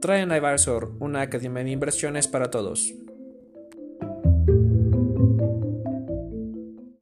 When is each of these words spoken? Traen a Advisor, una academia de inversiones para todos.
Traen 0.00 0.32
a 0.32 0.36
Advisor, 0.36 0.92
una 0.98 1.20
academia 1.20 1.62
de 1.62 1.72
inversiones 1.72 2.26
para 2.26 2.50
todos. 2.50 2.94